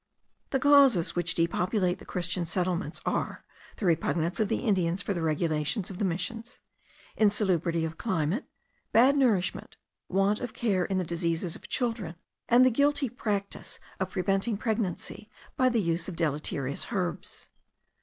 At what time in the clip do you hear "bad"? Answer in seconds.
8.91-9.15